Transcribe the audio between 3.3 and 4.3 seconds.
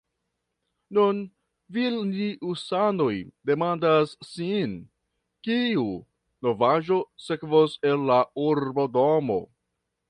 demandas